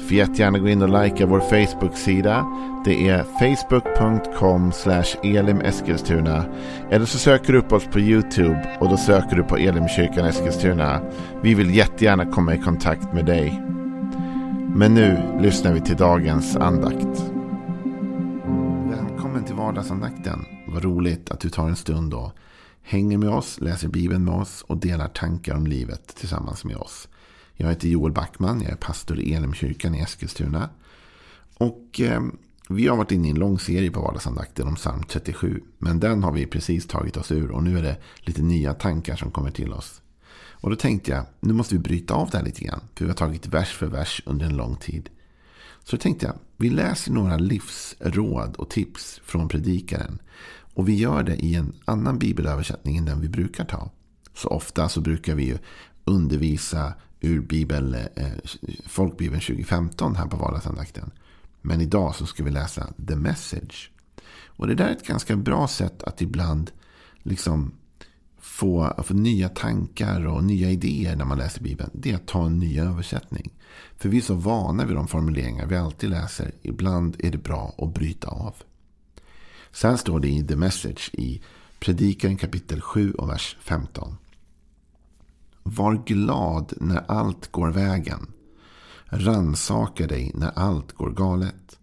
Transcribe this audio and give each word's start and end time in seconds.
Får 0.00 0.12
jättegärna 0.12 0.58
gå 0.58 0.68
in 0.68 0.82
och 0.82 1.02
likea 1.02 1.26
vår 1.26 1.40
Facebook-sida. 1.40 2.46
Det 2.84 3.08
är 3.08 3.22
facebook.com 3.22 4.72
elimeskilstuna. 5.22 6.44
Eller 6.90 7.06
så 7.06 7.18
söker 7.18 7.52
du 7.52 7.58
upp 7.58 7.72
oss 7.72 7.84
på 7.84 8.00
YouTube 8.00 8.76
och 8.80 8.88
då 8.88 8.96
söker 8.96 9.36
du 9.36 9.42
på 9.42 9.56
Elimkyrkan 9.56 10.26
Eskilstuna. 10.26 11.00
Vi 11.42 11.54
vill 11.54 11.74
jättegärna 11.74 12.26
komma 12.26 12.54
i 12.54 12.58
kontakt 12.58 13.12
med 13.12 13.26
dig. 13.26 13.62
Men 14.74 14.94
nu 14.94 15.38
lyssnar 15.40 15.72
vi 15.72 15.80
till 15.80 15.96
dagens 15.96 16.56
andakt. 16.56 17.32
Välkommen 18.90 19.44
till 19.44 19.54
vardagsandakten. 19.54 20.44
Vad 20.68 20.84
roligt 20.84 21.30
att 21.30 21.40
du 21.40 21.50
tar 21.50 21.68
en 21.68 21.76
stund 21.76 22.14
och 22.14 22.32
hänger 22.82 23.18
med 23.18 23.30
oss, 23.30 23.60
läser 23.60 23.88
Bibeln 23.88 24.24
med 24.24 24.34
oss 24.34 24.64
och 24.66 24.76
delar 24.76 25.08
tankar 25.08 25.54
om 25.54 25.66
livet 25.66 26.16
tillsammans 26.16 26.64
med 26.64 26.76
oss. 26.76 27.08
Jag 27.60 27.68
heter 27.68 27.88
Joel 27.88 28.12
Backman, 28.12 28.60
jag 28.62 28.70
är 28.72 28.76
pastor 28.76 29.20
i 29.20 29.34
Elimkyrkan 29.34 29.94
i 29.94 30.00
Eskilstuna. 30.00 30.70
Och 31.58 32.00
eh, 32.00 32.22
vi 32.68 32.86
har 32.86 32.96
varit 32.96 33.12
inne 33.12 33.28
i 33.28 33.30
en 33.30 33.38
lång 33.38 33.58
serie 33.58 33.90
på 33.90 34.00
vardagsandakten 34.00 34.68
om 34.68 34.74
psalm 34.74 35.02
37. 35.02 35.62
Men 35.78 36.00
den 36.00 36.22
har 36.22 36.32
vi 36.32 36.46
precis 36.46 36.86
tagit 36.86 37.16
oss 37.16 37.32
ur 37.32 37.50
och 37.50 37.62
nu 37.62 37.78
är 37.78 37.82
det 37.82 37.96
lite 38.20 38.42
nya 38.42 38.74
tankar 38.74 39.16
som 39.16 39.30
kommer 39.30 39.50
till 39.50 39.72
oss. 39.72 40.02
Och 40.32 40.70
då 40.70 40.76
tänkte 40.76 41.10
jag, 41.10 41.26
nu 41.40 41.52
måste 41.52 41.74
vi 41.74 41.78
bryta 41.78 42.14
av 42.14 42.30
det 42.30 42.38
här 42.38 42.44
lite 42.44 42.64
grann. 42.64 42.80
För 42.94 43.04
vi 43.04 43.10
har 43.10 43.16
tagit 43.16 43.46
vers 43.46 43.72
för 43.72 43.86
vers 43.86 44.22
under 44.26 44.46
en 44.46 44.56
lång 44.56 44.76
tid. 44.76 45.08
Så 45.84 45.96
då 45.96 46.00
tänkte 46.00 46.26
jag, 46.26 46.34
vi 46.56 46.70
läser 46.70 47.12
några 47.12 47.36
livsråd 47.36 48.56
och 48.56 48.70
tips 48.70 49.20
från 49.24 49.48
predikaren. 49.48 50.18
Och 50.74 50.88
vi 50.88 50.94
gör 50.94 51.22
det 51.22 51.36
i 51.36 51.54
en 51.54 51.72
annan 51.84 52.18
bibelöversättning 52.18 52.96
än 52.96 53.04
den 53.04 53.20
vi 53.20 53.28
brukar 53.28 53.64
ta. 53.64 53.90
Så 54.34 54.48
ofta 54.48 54.88
så 54.88 55.00
brukar 55.00 55.34
vi 55.34 55.44
ju 55.44 55.58
undervisa 56.04 56.94
ur 57.20 57.40
Bibel, 57.40 57.94
eh, 58.14 58.26
Folkbibeln 58.86 59.40
2015 59.40 60.16
här 60.16 60.26
på 60.26 60.36
vardagsandakten. 60.36 61.10
Men 61.60 61.80
idag 61.80 62.14
så 62.14 62.26
ska 62.26 62.44
vi 62.44 62.50
läsa 62.50 62.92
The 63.08 63.16
Message. 63.16 63.90
Och 64.46 64.66
det 64.66 64.74
där 64.74 64.88
är 64.88 64.92
ett 64.92 65.06
ganska 65.06 65.36
bra 65.36 65.68
sätt 65.68 66.02
att 66.02 66.22
ibland 66.22 66.70
liksom 67.22 67.72
få, 68.40 69.02
få 69.04 69.14
nya 69.14 69.48
tankar 69.48 70.26
och 70.26 70.44
nya 70.44 70.70
idéer 70.70 71.16
när 71.16 71.24
man 71.24 71.38
läser 71.38 71.62
Bibeln. 71.62 71.90
Det 71.92 72.10
är 72.10 72.14
att 72.14 72.26
ta 72.26 72.46
en 72.46 72.58
ny 72.58 72.80
översättning. 72.80 73.52
För 73.96 74.08
vi 74.08 74.16
är 74.16 74.22
så 74.22 74.34
vana 74.34 74.84
vid 74.84 74.96
de 74.96 75.08
formuleringar 75.08 75.66
vi 75.66 75.76
alltid 75.76 76.10
läser. 76.10 76.52
Ibland 76.62 77.16
är 77.18 77.30
det 77.30 77.38
bra 77.38 77.74
att 77.78 77.94
bryta 77.94 78.28
av. 78.28 78.54
Sen 79.72 79.98
står 79.98 80.20
det 80.20 80.28
i 80.28 80.44
The 80.44 80.56
Message 80.56 81.10
i 81.12 81.42
Predikaren 81.80 82.36
kapitel 82.36 82.80
7 82.80 83.12
och 83.12 83.28
vers 83.28 83.56
15. 83.60 84.16
Var 85.72 86.02
glad 86.06 86.72
när 86.76 87.04
allt 87.08 87.52
går 87.52 87.70
vägen. 87.70 88.32
Ransaka 89.04 90.06
dig 90.06 90.32
när 90.34 90.50
allt 90.58 90.92
går 90.92 91.10
galet. 91.10 91.78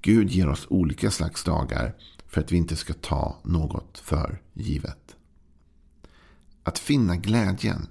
Gud 0.00 0.30
ger 0.30 0.48
oss 0.48 0.66
olika 0.70 1.10
slags 1.10 1.44
dagar 1.44 1.94
för 2.26 2.40
att 2.40 2.52
vi 2.52 2.56
inte 2.56 2.76
ska 2.76 2.92
ta 2.92 3.36
något 3.42 3.98
för 3.98 4.40
givet. 4.52 5.16
Att 6.62 6.78
finna 6.78 7.16
glädjen. 7.16 7.86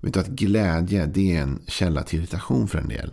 Vet 0.00 0.14
du 0.14 0.20
att 0.20 0.28
glädje 0.28 1.06
det 1.06 1.36
är 1.36 1.42
en 1.42 1.62
källa 1.66 2.02
till 2.02 2.18
irritation 2.18 2.68
för 2.68 2.78
en 2.78 2.88
del. 2.88 3.12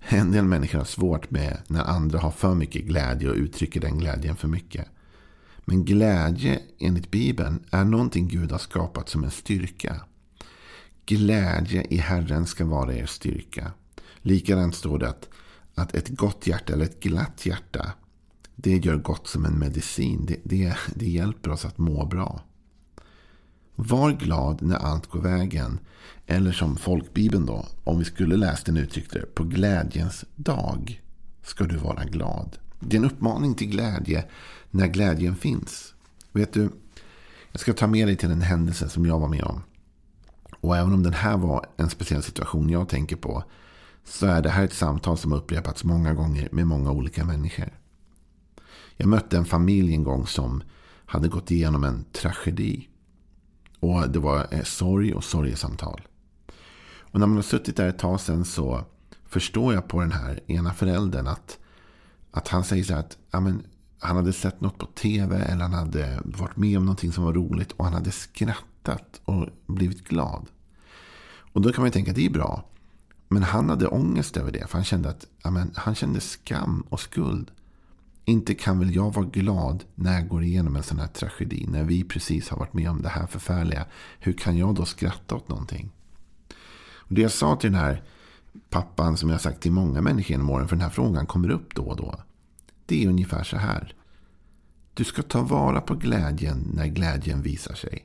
En 0.00 0.32
del 0.32 0.44
människor 0.44 0.78
har 0.78 0.84
svårt 0.84 1.30
med 1.30 1.58
när 1.66 1.84
andra 1.84 2.18
har 2.18 2.30
för 2.30 2.54
mycket 2.54 2.84
glädje 2.84 3.30
och 3.30 3.36
uttrycker 3.36 3.80
den 3.80 3.98
glädjen 3.98 4.36
för 4.36 4.48
mycket. 4.48 4.88
Men 5.64 5.84
glädje 5.84 6.60
enligt 6.78 7.10
Bibeln 7.10 7.64
är 7.70 7.84
någonting 7.84 8.28
Gud 8.28 8.52
har 8.52 8.58
skapat 8.58 9.08
som 9.08 9.24
en 9.24 9.30
styrka. 9.30 10.00
Glädje 11.08 11.86
i 11.90 11.96
Herren 11.96 12.46
ska 12.46 12.64
vara 12.64 12.94
er 12.94 13.06
styrka. 13.06 13.72
Likadant 14.16 14.74
står 14.74 14.98
det 14.98 15.08
att, 15.08 15.28
att 15.74 15.94
ett 15.94 16.08
gott 16.08 16.46
hjärta 16.46 16.72
eller 16.72 16.84
ett 16.84 17.00
glatt 17.00 17.46
hjärta 17.46 17.92
det 18.54 18.76
gör 18.76 18.96
gott 18.96 19.28
som 19.28 19.44
en 19.44 19.58
medicin. 19.58 20.26
Det, 20.26 20.36
det, 20.44 20.76
det 20.94 21.08
hjälper 21.08 21.50
oss 21.50 21.64
att 21.64 21.78
må 21.78 22.06
bra. 22.06 22.42
Var 23.74 24.12
glad 24.12 24.62
när 24.62 24.76
allt 24.76 25.06
går 25.06 25.20
vägen. 25.20 25.78
Eller 26.26 26.52
som 26.52 26.76
folkbibeln 26.76 27.46
då, 27.46 27.66
om 27.84 27.98
vi 27.98 28.04
skulle 28.04 28.36
läst 28.36 28.66
den 28.66 28.76
uttryckte 28.76 29.20
på 29.34 29.44
glädjens 29.44 30.24
dag 30.36 31.02
ska 31.42 31.64
du 31.64 31.76
vara 31.76 32.04
glad. 32.04 32.58
Det 32.80 32.96
är 32.96 33.00
en 33.00 33.10
uppmaning 33.10 33.54
till 33.54 33.68
glädje 33.70 34.24
när 34.70 34.86
glädjen 34.86 35.36
finns. 35.36 35.94
Vet 36.32 36.52
du, 36.52 36.70
jag 37.52 37.60
ska 37.60 37.72
ta 37.72 37.86
med 37.86 38.08
dig 38.08 38.16
till 38.16 38.30
en 38.30 38.42
händelse 38.42 38.88
som 38.88 39.06
jag 39.06 39.18
var 39.18 39.28
med 39.28 39.42
om. 39.42 39.62
Och 40.60 40.76
även 40.76 40.92
om 40.92 41.02
den 41.02 41.12
här 41.12 41.36
var 41.36 41.66
en 41.76 41.90
speciell 41.90 42.22
situation 42.22 42.70
jag 42.70 42.88
tänker 42.88 43.16
på 43.16 43.44
så 44.04 44.26
är 44.26 44.42
det 44.42 44.50
här 44.50 44.64
ett 44.64 44.72
samtal 44.72 45.18
som 45.18 45.32
upprepats 45.32 45.84
många 45.84 46.14
gånger 46.14 46.48
med 46.52 46.66
många 46.66 46.90
olika 46.90 47.24
människor. 47.24 47.78
Jag 48.96 49.08
mötte 49.08 49.36
en 49.36 49.44
familj 49.44 49.94
en 49.94 50.04
gång 50.04 50.26
som 50.26 50.62
hade 51.06 51.28
gått 51.28 51.50
igenom 51.50 51.84
en 51.84 52.04
tragedi. 52.12 52.88
Och 53.80 54.10
det 54.10 54.18
var 54.18 54.46
eh, 54.50 54.62
sorg 54.62 55.14
och 55.14 55.24
sorgesamtal. 55.24 56.00
Och 56.98 57.20
när 57.20 57.26
man 57.26 57.36
har 57.36 57.42
suttit 57.42 57.76
där 57.76 57.88
ett 57.88 57.98
tag 57.98 58.20
sen 58.20 58.44
så 58.44 58.84
förstår 59.26 59.74
jag 59.74 59.88
på 59.88 60.00
den 60.00 60.12
här 60.12 60.40
ena 60.46 60.72
föräldern 60.72 61.26
att, 61.26 61.58
att 62.30 62.48
han 62.48 62.64
säger 62.64 62.84
så 62.84 62.92
här 62.92 63.00
att 63.00 63.18
ja, 63.30 63.40
men, 63.40 63.62
han 63.98 64.16
hade 64.16 64.32
sett 64.32 64.60
något 64.60 64.78
på 64.78 64.86
tv 64.86 65.36
eller 65.36 65.62
han 65.62 65.72
hade 65.72 66.20
varit 66.24 66.56
med 66.56 66.78
om 66.78 66.84
någonting 66.84 67.12
som 67.12 67.24
var 67.24 67.32
roligt 67.32 67.72
och 67.72 67.84
han 67.84 67.94
hade 67.94 68.10
skrattat 68.10 68.64
och 69.24 69.48
blivit 69.66 70.08
glad. 70.08 70.46
Och 71.52 71.62
då 71.62 71.72
kan 71.72 71.82
man 71.82 71.88
ju 71.88 71.92
tänka 71.92 72.10
att 72.10 72.16
det 72.16 72.26
är 72.26 72.30
bra. 72.30 72.64
Men 73.28 73.42
han 73.42 73.68
hade 73.68 73.86
ångest 73.86 74.36
över 74.36 74.52
det. 74.52 74.66
För 74.66 74.78
han 74.78 74.84
kände 74.84 75.08
att 75.08 75.26
amen, 75.42 75.70
han 75.74 75.94
kände 75.94 76.20
skam 76.20 76.84
och 76.88 77.00
skuld. 77.00 77.50
Inte 78.24 78.54
kan 78.54 78.78
väl 78.78 78.94
jag 78.94 79.14
vara 79.14 79.26
glad 79.26 79.84
när 79.94 80.14
jag 80.14 80.28
går 80.28 80.42
igenom 80.42 80.76
en 80.76 80.82
sån 80.82 80.98
här 80.98 81.06
tragedi. 81.06 81.66
När 81.68 81.84
vi 81.84 82.04
precis 82.04 82.48
har 82.48 82.58
varit 82.58 82.72
med 82.72 82.90
om 82.90 83.02
det 83.02 83.08
här 83.08 83.26
förfärliga. 83.26 83.86
Hur 84.18 84.32
kan 84.32 84.56
jag 84.56 84.74
då 84.74 84.84
skratta 84.84 85.34
åt 85.34 85.48
någonting? 85.48 85.90
Och 87.08 87.14
det 87.14 87.22
jag 87.22 87.32
sa 87.32 87.56
till 87.56 87.72
den 87.72 87.80
här 87.80 88.02
pappan 88.70 89.16
som 89.16 89.30
jag 89.30 89.40
sagt 89.40 89.60
till 89.60 89.72
många 89.72 90.00
människor 90.00 90.30
genom 90.30 90.50
åren. 90.50 90.68
För 90.68 90.76
den 90.76 90.82
här 90.82 90.90
frågan 90.90 91.26
kommer 91.26 91.50
upp 91.50 91.74
då 91.74 91.82
och 91.82 91.96
då. 91.96 92.20
Det 92.86 93.04
är 93.04 93.08
ungefär 93.08 93.42
så 93.44 93.56
här. 93.56 93.94
Du 94.94 95.04
ska 95.04 95.22
ta 95.22 95.42
vara 95.42 95.80
på 95.80 95.94
glädjen 95.94 96.70
när 96.74 96.86
glädjen 96.86 97.42
visar 97.42 97.74
sig. 97.74 98.04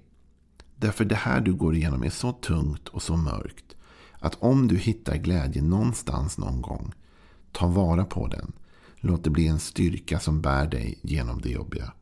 Därför 0.84 1.06
det 1.06 1.16
här 1.16 1.42
du 1.42 1.54
går 1.54 1.76
igenom 1.76 2.04
är 2.04 2.10
så 2.10 2.32
tungt 2.32 2.88
och 2.88 3.02
så 3.02 3.18
mörkt. 3.18 3.76
Att 4.20 4.36
om 4.40 4.68
du 4.68 4.78
hittar 4.78 5.16
glädje 5.18 5.62
någonstans 5.62 6.38
någon 6.38 6.62
gång. 6.62 6.94
Ta 7.52 7.68
vara 7.68 8.06
på 8.06 8.28
den. 8.28 8.52
Låt 8.96 9.24
det 9.24 9.30
bli 9.30 9.48
en 9.48 9.60
styrka 9.60 10.20
som 10.20 10.42
bär 10.42 10.68
dig 10.68 11.00
genom 11.02 11.42
det 11.42 11.50
jobbiga. 11.50 11.94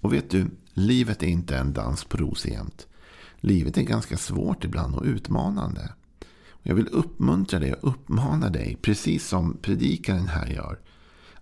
Och 0.00 0.12
vet 0.12 0.30
du, 0.30 0.50
livet 0.72 1.22
är 1.22 1.26
inte 1.26 1.56
en 1.58 1.72
dans 1.72 2.04
på 2.04 2.16
rosor 2.16 2.52
jämt. 2.52 2.86
Livet 3.36 3.78
är 3.78 3.82
ganska 3.82 4.16
svårt 4.16 4.64
ibland 4.64 4.94
och 4.94 5.04
utmanande. 5.04 5.92
Jag 6.62 6.74
vill 6.74 6.88
uppmuntra 6.88 7.58
dig 7.58 7.72
och 7.72 7.88
uppmana 7.88 8.50
dig, 8.50 8.76
precis 8.82 9.28
som 9.28 9.56
predikaren 9.62 10.28
här 10.28 10.46
gör. 10.46 10.78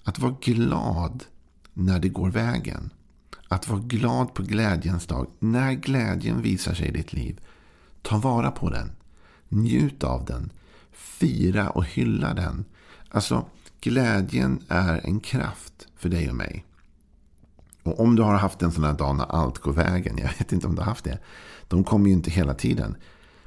Att 0.04 0.18
vara 0.18 0.36
glad 0.40 1.24
när 1.72 1.98
det 1.98 2.08
går 2.08 2.30
vägen. 2.30 2.90
Att 3.48 3.68
vara 3.68 3.80
glad 3.80 4.34
på 4.34 4.42
glädjens 4.42 5.06
dag. 5.06 5.26
När 5.38 5.72
glädjen 5.72 6.42
visar 6.42 6.74
sig 6.74 6.88
i 6.88 6.92
ditt 6.92 7.12
liv. 7.12 7.40
Ta 8.02 8.18
vara 8.18 8.50
på 8.50 8.70
den. 8.70 8.92
Njut 9.48 10.04
av 10.04 10.24
den. 10.24 10.52
Fira 10.92 11.70
och 11.70 11.84
hylla 11.84 12.34
den. 12.34 12.64
Alltså, 13.10 13.46
glädjen 13.80 14.62
är 14.68 15.00
en 15.04 15.20
kraft 15.20 15.86
för 15.96 16.08
dig 16.08 16.30
och 16.30 16.36
mig. 16.36 16.64
Och 17.82 18.00
om 18.00 18.16
du 18.16 18.22
har 18.22 18.34
haft 18.34 18.62
en 18.62 18.72
sån 18.72 18.84
här 18.84 18.92
dag 18.92 19.16
när 19.16 19.24
allt 19.24 19.58
går 19.58 19.72
vägen. 19.72 20.18
Jag 20.18 20.28
vet 20.38 20.52
inte 20.52 20.66
om 20.66 20.74
du 20.74 20.80
har 20.80 20.88
haft 20.88 21.04
det. 21.04 21.18
De 21.68 21.84
kommer 21.84 22.06
ju 22.06 22.12
inte 22.12 22.30
hela 22.30 22.54
tiden. 22.54 22.96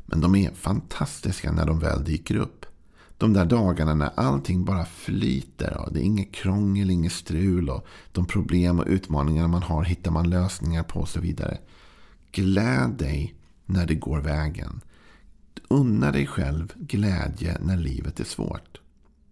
Men 0.05 0.21
de 0.21 0.35
är 0.35 0.51
fantastiska 0.51 1.51
när 1.51 1.65
de 1.65 1.79
väl 1.79 2.03
dyker 2.03 2.35
upp. 2.35 2.65
De 3.17 3.33
där 3.33 3.45
dagarna 3.45 3.93
när 3.93 4.11
allting 4.15 4.65
bara 4.65 4.85
flyter. 4.85 5.77
Och 5.77 5.93
det 5.93 5.99
är 5.99 6.03
inget 6.03 6.33
krångel, 6.33 6.89
inget 6.89 7.11
strul. 7.11 7.69
Och 7.69 7.87
de 8.11 8.25
problem 8.25 8.79
och 8.79 8.87
utmaningar 8.87 9.47
man 9.47 9.63
har 9.63 9.83
hittar 9.83 10.11
man 10.11 10.29
lösningar 10.29 10.83
på 10.83 10.99
och 10.99 11.09
så 11.09 11.19
vidare. 11.19 11.57
Gläd 12.31 12.89
dig 12.89 13.35
när 13.65 13.85
det 13.85 13.95
går 13.95 14.19
vägen. 14.19 14.81
Unna 15.67 16.11
dig 16.11 16.27
själv 16.27 16.73
glädje 16.75 17.57
när 17.61 17.77
livet 17.77 18.19
är 18.19 18.23
svårt. 18.23 18.81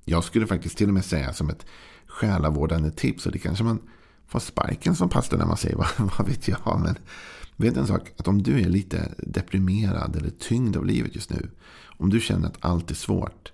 Jag 0.06 0.24
skulle 0.24 0.48
faktiskt 0.48 0.78
till 0.78 0.88
och 0.88 0.94
med 0.94 1.06
säga 1.06 1.34
som 1.34 1.50
ett 1.50 1.66
själavårdande 2.08 2.92
tips. 2.92 3.26
Och 3.26 3.32
det 3.32 3.40
kanske 3.40 3.64
man 3.64 3.80
får 4.28 4.40
sparken 4.40 4.96
som 4.96 5.10
pastor 5.10 5.38
när 5.38 5.46
man 5.46 5.58
säger 5.58 5.76
vad, 5.98 6.12
vad 6.18 6.28
vet 6.28 6.48
jag. 6.48 6.82
Men, 6.84 6.98
Vet 7.58 7.78
en 7.78 7.88
sak? 7.88 8.12
Att 8.18 8.28
om 8.28 8.44
du 8.44 8.62
är 8.62 8.70
lite 8.70 9.12
deprimerad 9.18 10.16
eller 10.16 10.30
tyngd 10.30 10.78
av 10.78 10.86
livet 10.86 11.16
just 11.16 11.30
nu. 11.30 11.50
Om 11.98 12.10
du 12.10 12.20
känner 12.20 12.48
att 12.48 12.58
allt 12.60 12.92
är 12.92 12.96
svårt. 12.96 13.52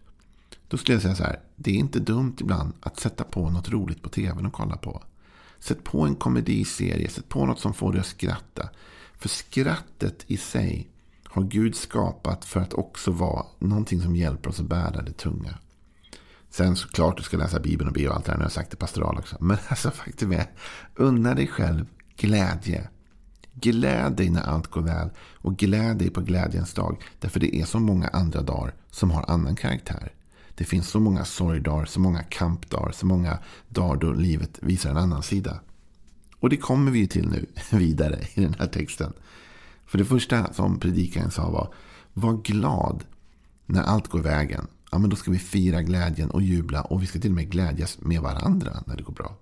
Då 0.71 0.77
skulle 0.77 0.95
jag 0.95 1.01
säga 1.01 1.15
så 1.15 1.23
här. 1.23 1.39
Det 1.55 1.71
är 1.71 1.75
inte 1.75 1.99
dumt 1.99 2.35
ibland 2.39 2.73
att 2.81 2.99
sätta 2.99 3.23
på 3.23 3.49
något 3.49 3.69
roligt 3.69 4.01
på 4.01 4.09
tvn 4.09 4.45
och 4.45 4.53
kolla 4.53 4.77
på. 4.77 5.03
Sätt 5.59 5.83
på 5.83 6.01
en 6.01 6.15
komediserie. 6.15 7.09
Sätt 7.09 7.29
på 7.29 7.45
något 7.45 7.59
som 7.59 7.73
får 7.73 7.91
dig 7.91 7.99
att 7.99 8.07
skratta. 8.07 8.69
För 9.17 9.29
skrattet 9.29 10.23
i 10.27 10.37
sig 10.37 10.87
har 11.23 11.43
Gud 11.43 11.75
skapat 11.75 12.45
för 12.45 12.59
att 12.59 12.73
också 12.73 13.11
vara 13.11 13.45
någonting 13.59 14.01
som 14.01 14.15
hjälper 14.15 14.49
oss 14.49 14.59
att 14.59 14.65
bära 14.65 15.01
det 15.01 15.11
tunga. 15.11 15.57
Sen 16.49 16.75
såklart 16.75 17.17
du 17.17 17.23
ska 17.23 17.37
läsa 17.37 17.59
Bibeln 17.59 17.87
och 17.87 17.93
be 17.93 18.07
och 18.07 18.15
allt 18.15 18.25
det 18.25 18.31
där. 18.31 18.37
Nu 18.37 18.41
har 18.41 18.45
jag 18.45 18.51
sagt 18.51 18.71
det 18.71 18.77
pastoral 18.77 19.17
också. 19.17 19.37
Men 19.39 19.57
alltså 19.67 19.91
faktum 19.91 20.31
är. 20.31 20.51
Unna 20.95 21.35
dig 21.35 21.47
själv 21.47 21.85
glädje. 22.17 22.89
Gläd 23.53 24.15
dig 24.15 24.29
när 24.29 24.41
allt 24.41 24.67
går 24.67 24.81
väl. 24.81 25.09
Och 25.17 25.57
gläd 25.57 25.97
dig 25.97 26.09
på 26.09 26.21
glädjens 26.21 26.73
dag. 26.73 27.03
Därför 27.19 27.39
det 27.39 27.55
är 27.55 27.65
så 27.65 27.79
många 27.79 28.07
andra 28.07 28.41
dagar 28.41 28.73
som 28.91 29.11
har 29.11 29.25
annan 29.27 29.55
karaktär. 29.55 30.13
Det 30.55 30.63
finns 30.63 30.89
så 30.89 30.99
många 30.99 31.25
sorgdagar, 31.25 31.85
så 31.85 31.99
många 31.99 32.23
kampdagar, 32.23 32.91
så 32.91 33.05
många 33.05 33.39
dagar 33.69 34.01
då 34.01 34.13
livet 34.13 34.59
visar 34.61 34.89
en 34.89 34.97
annan 34.97 35.23
sida. 35.23 35.59
Och 36.39 36.49
det 36.49 36.57
kommer 36.57 36.91
vi 36.91 37.07
till 37.07 37.29
nu 37.29 37.45
vidare 37.77 38.19
i 38.33 38.41
den 38.41 38.55
här 38.59 38.67
texten. 38.67 39.13
För 39.85 39.97
det 39.97 40.05
första 40.05 40.53
som 40.53 40.79
predikaren 40.79 41.31
sa 41.31 41.49
var, 41.49 41.73
var 42.13 42.33
glad 42.33 43.03
när 43.65 43.83
allt 43.83 44.07
går 44.07 44.19
vägen. 44.19 44.67
Ja, 44.91 44.97
men 44.97 45.09
då 45.09 45.15
ska 45.15 45.31
vi 45.31 45.39
fira 45.39 45.81
glädjen 45.81 46.31
och 46.31 46.41
jubla 46.41 46.81
och 46.81 47.01
vi 47.01 47.07
ska 47.07 47.19
till 47.19 47.31
och 47.31 47.35
med 47.35 47.51
glädjas 47.51 47.97
med 48.01 48.21
varandra 48.21 48.83
när 48.85 48.97
det 48.97 49.03
går 49.03 49.13
bra. 49.13 49.35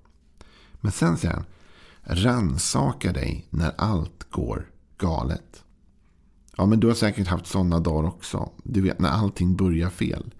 Men 0.81 0.91
sen 0.91 1.17
säger 1.17 1.33
han, 1.33 1.45
ransaka 2.03 3.11
dig 3.11 3.47
när 3.49 3.73
allt 3.77 4.27
går 4.29 4.69
galet. 4.97 5.63
Ja, 6.57 6.65
men 6.65 6.79
du 6.79 6.87
har 6.87 6.93
säkert 6.93 7.27
haft 7.27 7.47
sådana 7.47 7.79
dagar 7.79 8.07
också. 8.07 8.51
Du 8.63 8.81
vet 8.81 8.99
när 8.99 9.09
allting 9.09 9.55
börjar 9.55 9.89
fel. 9.89 10.33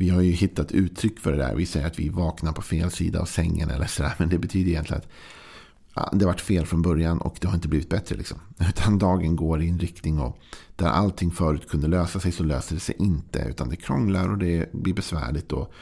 Vi 0.00 0.08
har 0.08 0.20
ju 0.20 0.32
hittat 0.32 0.72
uttryck 0.72 1.20
för 1.20 1.32
det 1.32 1.38
där. 1.38 1.54
Vi 1.54 1.66
säger 1.66 1.86
att 1.86 1.98
vi 1.98 2.08
vaknar 2.08 2.52
på 2.52 2.62
fel 2.62 2.90
sida 2.90 3.20
av 3.20 3.24
sängen 3.24 3.70
eller 3.70 3.86
sådär. 3.86 4.14
Men 4.18 4.28
det 4.28 4.38
betyder 4.38 4.70
egentligen 4.70 5.02
att 5.02 5.08
ja, 5.94 6.10
det 6.12 6.24
har 6.24 6.32
varit 6.32 6.40
fel 6.40 6.66
från 6.66 6.82
början 6.82 7.20
och 7.20 7.36
det 7.40 7.48
har 7.48 7.54
inte 7.54 7.68
blivit 7.68 7.88
bättre. 7.88 8.16
Liksom. 8.16 8.38
Utan 8.68 8.98
dagen 8.98 9.36
går 9.36 9.62
i 9.62 9.68
en 9.68 9.78
riktning 9.78 10.18
och 10.18 10.38
där 10.76 10.86
allting 10.86 11.30
förut 11.30 11.68
kunde 11.68 11.88
lösa 11.88 12.20
sig 12.20 12.32
så 12.32 12.44
löser 12.44 12.74
det 12.74 12.80
sig 12.80 12.94
inte. 12.98 13.38
Utan 13.48 13.68
det 13.68 13.76
krånglar 13.76 14.28
och 14.28 14.38
det 14.38 14.72
blir 14.72 14.94
besvärligt. 14.94 15.52
Och 15.52 15.72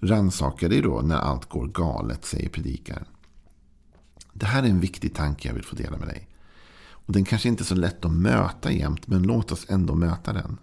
rannsaka 0.00 0.68
dig 0.68 0.80
då 0.80 1.00
när 1.00 1.18
allt 1.18 1.48
går 1.48 1.66
galet, 1.66 2.24
säger 2.24 2.48
predikaren. 2.48 3.04
Det 4.32 4.46
här 4.46 4.62
är 4.62 4.68
en 4.68 4.80
viktig 4.80 5.14
tanke 5.14 5.48
jag 5.48 5.54
vill 5.54 5.64
få 5.64 5.76
dela 5.76 5.96
med 5.96 6.08
dig. 6.08 6.28
Och 6.80 7.12
Den 7.12 7.24
kanske 7.24 7.48
inte 7.48 7.62
är 7.62 7.64
så 7.64 7.74
lätt 7.74 8.04
att 8.04 8.12
möta 8.12 8.72
jämt, 8.72 9.06
men 9.06 9.22
låt 9.22 9.52
oss 9.52 9.66
ändå 9.68 9.94
möta 9.94 10.32
den. 10.32 10.58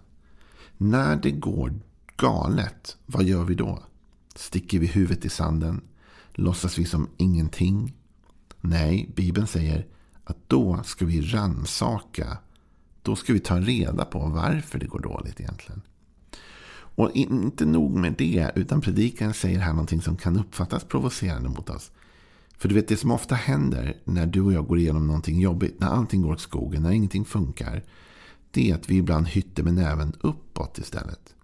När 0.76 1.16
det 1.16 1.30
går 1.30 1.74
galet, 2.16 2.96
vad 3.06 3.24
gör 3.24 3.44
vi 3.44 3.54
då? 3.54 3.82
Sticker 4.34 4.78
vi 4.78 4.86
huvudet 4.86 5.24
i 5.24 5.28
sanden? 5.28 5.80
Låtsas 6.32 6.78
vi 6.78 6.84
som 6.84 7.08
ingenting? 7.16 7.94
Nej, 8.60 9.10
Bibeln 9.16 9.46
säger 9.46 9.86
att 10.24 10.48
då 10.48 10.82
ska 10.84 11.04
vi 11.04 11.20
ransaka. 11.20 12.38
Då 13.02 13.16
ska 13.16 13.32
vi 13.32 13.40
ta 13.40 13.60
reda 13.60 14.04
på 14.04 14.18
varför 14.18 14.78
det 14.78 14.86
går 14.86 15.00
dåligt 15.00 15.40
egentligen. 15.40 15.82
Och 16.94 17.10
inte 17.14 17.64
nog 17.64 17.94
med 17.94 18.14
det, 18.18 18.50
utan 18.54 18.80
predikan 18.80 19.34
säger 19.34 19.58
här 19.58 19.72
någonting 19.72 20.02
som 20.02 20.16
kan 20.16 20.38
uppfattas 20.38 20.84
provocerande 20.84 21.48
mot 21.48 21.70
oss. 21.70 21.90
För 22.56 22.68
du 22.68 22.74
vet, 22.74 22.88
det 22.88 22.96
som 22.96 23.10
ofta 23.10 23.34
händer 23.34 23.96
när 24.04 24.26
du 24.26 24.40
och 24.40 24.52
jag 24.52 24.66
går 24.66 24.78
igenom 24.78 25.06
någonting 25.06 25.40
jobbigt, 25.40 25.80
när 25.80 25.86
allting 25.86 26.22
går 26.22 26.32
åt 26.32 26.40
skogen, 26.40 26.82
när 26.82 26.90
ingenting 26.90 27.24
funkar, 27.24 27.82
det 28.50 28.70
är 28.70 28.74
att 28.74 28.90
vi 28.90 28.96
ibland 28.96 29.28
hytter 29.28 29.62
med 29.62 29.74
näven 29.74 30.12
uppåt 30.20 30.78
istället. 30.78 31.34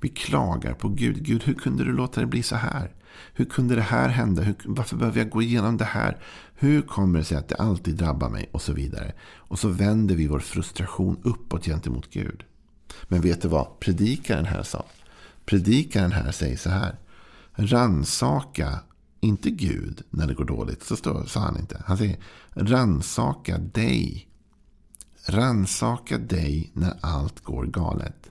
Vi 0.00 0.08
klagar 0.08 0.74
på 0.74 0.88
Gud. 0.88 1.24
Gud, 1.24 1.42
hur 1.44 1.54
kunde 1.54 1.84
du 1.84 1.92
låta 1.92 2.20
det 2.20 2.26
bli 2.26 2.42
så 2.42 2.56
här? 2.56 2.94
Hur 3.32 3.44
kunde 3.44 3.74
det 3.74 3.82
här 3.82 4.08
hända? 4.08 4.42
Hur, 4.42 4.54
varför 4.64 4.96
behöver 4.96 5.18
jag 5.18 5.30
gå 5.30 5.42
igenom 5.42 5.76
det 5.76 5.84
här? 5.84 6.18
Hur 6.54 6.82
kommer 6.82 7.18
det 7.18 7.24
sig 7.24 7.38
att 7.38 7.48
det 7.48 7.54
alltid 7.54 7.96
drabbar 7.96 8.30
mig? 8.30 8.50
Och 8.52 8.62
så 8.62 8.72
vidare. 8.72 9.12
Och 9.36 9.58
så 9.58 9.68
vänder 9.68 10.14
vi 10.14 10.26
vår 10.26 10.38
frustration 10.38 11.20
uppåt 11.22 11.64
gentemot 11.64 12.10
Gud. 12.10 12.44
Men 13.08 13.20
vet 13.20 13.42
du 13.42 13.48
vad 13.48 13.80
predikaren 13.80 14.44
här 14.44 14.62
sa? 14.62 14.84
Predikaren 15.44 16.12
här 16.12 16.32
säger 16.32 16.56
så 16.56 16.70
här. 16.70 16.98
Ransaka 17.52 18.80
inte 19.20 19.50
Gud 19.50 20.02
när 20.10 20.26
det 20.26 20.34
går 20.34 20.44
dåligt. 20.44 20.82
Så 20.82 20.96
står, 20.96 21.24
sa 21.24 21.40
han 21.40 21.58
inte. 21.58 21.82
Han 21.86 21.98
säger 21.98 22.18
ransaka 22.54 23.58
dig. 23.58 24.28
Ransaka 25.26 26.18
dig 26.18 26.70
när 26.72 26.98
allt 27.00 27.40
går 27.44 27.64
galet. 27.64 28.30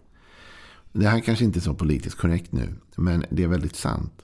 Det 0.97 1.07
här 1.07 1.19
kanske 1.19 1.45
inte 1.45 1.59
är 1.59 1.61
så 1.61 1.73
politiskt 1.73 2.17
korrekt 2.17 2.51
nu. 2.51 2.73
Men 2.95 3.25
det 3.29 3.43
är 3.43 3.47
väldigt 3.47 3.75
sant. 3.75 4.21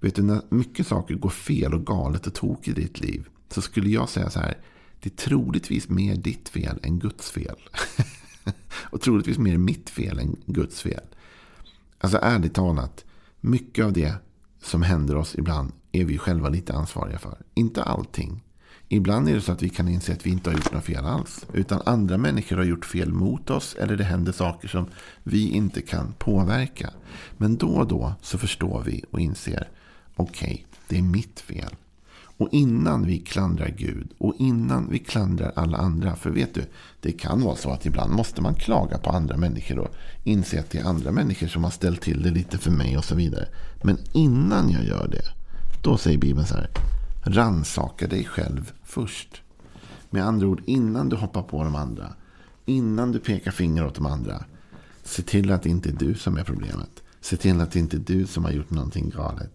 Vet 0.00 0.14
du, 0.14 0.22
när 0.22 0.42
mycket 0.48 0.86
saker 0.86 1.14
går 1.14 1.30
fel 1.30 1.74
och 1.74 1.86
galet 1.86 2.26
och 2.26 2.34
tok 2.34 2.68
i 2.68 2.72
ditt 2.72 3.00
liv. 3.00 3.28
Så 3.48 3.62
skulle 3.62 3.90
jag 3.90 4.08
säga 4.08 4.30
så 4.30 4.40
här. 4.40 4.58
Det 5.00 5.12
är 5.12 5.16
troligtvis 5.16 5.88
mer 5.88 6.16
ditt 6.16 6.48
fel 6.48 6.80
än 6.82 6.98
Guds 6.98 7.30
fel. 7.30 7.56
och 8.90 9.00
troligtvis 9.00 9.38
mer 9.38 9.58
mitt 9.58 9.90
fel 9.90 10.18
än 10.18 10.36
Guds 10.46 10.82
fel. 10.82 11.04
Alltså 11.98 12.18
ärligt 12.22 12.54
talat. 12.54 13.04
Mycket 13.40 13.84
av 13.84 13.92
det 13.92 14.14
som 14.62 14.82
händer 14.82 15.16
oss 15.16 15.34
ibland 15.34 15.72
är 15.92 16.04
vi 16.04 16.18
själva 16.18 16.48
lite 16.48 16.74
ansvariga 16.74 17.18
för. 17.18 17.38
Inte 17.54 17.82
allting. 17.82 18.44
Ibland 18.88 19.28
är 19.28 19.34
det 19.34 19.40
så 19.40 19.52
att 19.52 19.62
vi 19.62 19.68
kan 19.68 19.88
inse 19.88 20.12
att 20.12 20.26
vi 20.26 20.30
inte 20.30 20.50
har 20.50 20.56
gjort 20.56 20.72
något 20.72 20.84
fel 20.84 21.04
alls. 21.04 21.46
Utan 21.52 21.82
andra 21.86 22.18
människor 22.18 22.56
har 22.56 22.64
gjort 22.64 22.84
fel 22.84 23.12
mot 23.12 23.50
oss. 23.50 23.74
Eller 23.74 23.96
det 23.96 24.04
händer 24.04 24.32
saker 24.32 24.68
som 24.68 24.86
vi 25.22 25.48
inte 25.48 25.82
kan 25.82 26.14
påverka. 26.18 26.90
Men 27.36 27.56
då 27.56 27.68
och 27.68 27.88
då 27.88 28.14
så 28.22 28.38
förstår 28.38 28.82
vi 28.86 29.04
och 29.10 29.20
inser. 29.20 29.68
Okej, 30.16 30.46
okay, 30.46 30.64
det 30.88 30.98
är 30.98 31.02
mitt 31.02 31.40
fel. 31.40 31.74
Och 32.38 32.48
innan 32.52 33.06
vi 33.06 33.18
klandrar 33.18 33.68
Gud 33.68 34.12
och 34.18 34.34
innan 34.38 34.90
vi 34.90 34.98
klandrar 34.98 35.52
alla 35.56 35.78
andra. 35.78 36.16
För 36.16 36.30
vet 36.30 36.54
du, 36.54 36.64
det 37.00 37.12
kan 37.12 37.42
vara 37.42 37.56
så 37.56 37.70
att 37.70 37.86
ibland 37.86 38.12
måste 38.12 38.42
man 38.42 38.54
klaga 38.54 38.98
på 38.98 39.10
andra 39.10 39.36
människor 39.36 39.78
och 39.78 39.94
inse 40.24 40.60
att 40.60 40.70
det 40.70 40.78
är 40.78 40.84
andra 40.84 41.12
människor 41.12 41.46
som 41.46 41.64
har 41.64 41.70
ställt 41.70 42.00
till 42.00 42.22
det 42.22 42.30
lite 42.30 42.58
för 42.58 42.70
mig 42.70 42.96
och 42.96 43.04
så 43.04 43.14
vidare. 43.14 43.48
Men 43.82 43.98
innan 44.12 44.70
jag 44.70 44.84
gör 44.84 45.08
det, 45.08 45.24
då 45.82 45.96
säger 45.96 46.18
Bibeln 46.18 46.46
så 46.46 46.54
här. 46.54 46.95
Ransaka 47.28 48.06
dig 48.06 48.24
själv 48.24 48.72
först. 48.84 49.42
Med 50.10 50.24
andra 50.24 50.46
ord, 50.46 50.62
innan 50.66 51.08
du 51.08 51.16
hoppar 51.16 51.42
på 51.42 51.64
de 51.64 51.74
andra. 51.74 52.12
Innan 52.64 53.12
du 53.12 53.18
pekar 53.18 53.50
finger 53.50 53.86
åt 53.86 53.94
de 53.94 54.06
andra. 54.06 54.44
Se 55.02 55.22
till 55.22 55.52
att 55.52 55.62
det 55.62 55.68
inte 55.68 55.88
är 55.88 55.92
du 55.92 56.14
som 56.14 56.36
är 56.36 56.44
problemet. 56.44 57.02
Se 57.20 57.36
till 57.36 57.60
att 57.60 57.72
det 57.72 57.78
inte 57.78 57.96
är 57.96 58.00
du 58.00 58.26
som 58.26 58.44
har 58.44 58.52
gjort 58.52 58.70
någonting 58.70 59.10
galet. 59.10 59.52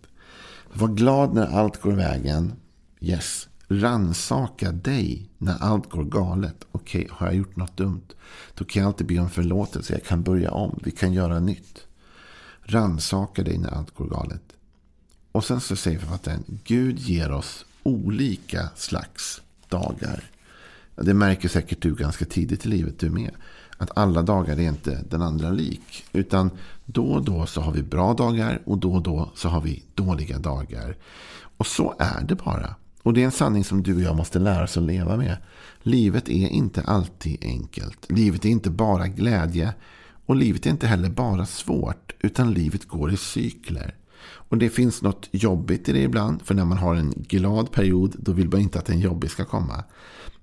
Var 0.74 0.88
glad 0.88 1.34
när 1.34 1.48
allt 1.48 1.82
går 1.82 1.92
vägen. 1.92 2.54
Yes. 3.00 3.48
Ransaka 3.68 4.72
dig 4.72 5.30
när 5.38 5.58
allt 5.64 5.90
går 5.90 6.04
galet. 6.04 6.66
Okej, 6.72 7.02
okay, 7.02 7.16
har 7.18 7.28
jag 7.28 7.36
gjort 7.36 7.56
något 7.56 7.78
dumt? 7.78 8.08
Då 8.56 8.66
kan 8.66 8.82
jag 8.82 8.88
alltid 8.88 9.08
be 9.08 9.20
om 9.20 9.30
förlåtelse. 9.30 9.94
Jag 9.94 10.04
kan 10.04 10.24
börja 10.24 10.52
om. 10.52 10.80
Vi 10.84 10.92
kan 10.92 11.14
göra 11.14 11.40
nytt. 11.40 11.80
Ransaka 12.64 13.44
dig 13.44 13.58
när 13.58 13.70
allt 13.70 13.96
går 13.96 14.06
galet. 14.06 14.51
Och 15.32 15.46
sen 15.46 15.62
så 15.62 15.76
säger 15.76 16.00
författaren, 16.00 16.44
Gud 16.64 17.00
ger 17.00 17.32
oss 17.32 17.66
olika 17.84 18.70
slags 18.76 19.42
dagar. 19.70 20.24
Det 20.96 21.14
märker 21.14 21.50
säkert 21.50 21.82
du 21.82 21.96
ganska 21.96 22.26
tidigt 22.26 22.66
i 22.66 22.70
livet, 22.70 23.00
du 23.00 23.10
med. 23.10 23.32
Att 23.78 23.98
alla 23.98 24.22
dagar 24.22 24.60
är 24.60 24.68
inte 24.70 25.04
den 25.10 25.22
andra 25.22 25.50
lik. 25.50 26.04
Utan 26.14 26.52
då 26.86 27.06
och 27.06 27.26
då 27.26 27.46
så 27.46 27.62
har 27.62 27.72
vi 27.72 27.84
bra 27.84 28.14
dagar 28.14 28.62
och 28.66 28.78
då 28.78 28.94
och 28.94 29.02
då 29.02 29.32
så 29.36 29.50
har 29.50 29.62
vi 29.62 29.84
dåliga 29.96 30.40
dagar. 30.40 30.98
Och 31.58 31.68
så 31.68 31.96
är 32.00 32.22
det 32.22 32.36
bara. 32.36 32.76
Och 33.04 33.14
det 33.14 33.22
är 33.22 33.26
en 33.26 33.32
sanning 33.32 33.64
som 33.64 33.84
du 33.84 33.96
och 33.96 34.02
jag 34.02 34.16
måste 34.16 34.40
lära 34.40 34.64
oss 34.64 34.78
att 34.78 34.84
leva 34.84 35.18
med. 35.18 35.38
Livet 35.84 36.30
är 36.30 36.48
inte 36.48 36.82
alltid 36.82 37.38
enkelt. 37.42 38.12
Livet 38.12 38.46
är 38.46 38.50
inte 38.50 38.70
bara 38.70 39.08
glädje. 39.08 39.74
Och 40.26 40.36
livet 40.36 40.66
är 40.66 40.70
inte 40.70 40.88
heller 40.88 41.10
bara 41.10 41.46
svårt. 41.46 42.14
Utan 42.20 42.54
livet 42.54 42.88
går 42.88 43.14
i 43.14 43.18
cykler. 43.18 43.96
Och 44.24 44.58
det 44.58 44.70
finns 44.70 45.02
något 45.02 45.30
jobbigt 45.32 45.90
i 45.90 45.94
det 45.94 46.02
ibland. 46.02 46.42
För 46.42 46.56
när 46.56 46.66
man 46.66 46.78
har 46.78 46.96
en 46.96 47.14
glad 47.18 47.72
period 47.72 48.16
då 48.20 48.32
vill 48.32 48.50
man 48.50 48.60
inte 48.60 48.80
att 48.80 48.90
en 48.90 49.00
jobbig 49.00 49.32
ska 49.32 49.46
komma. 49.46 49.84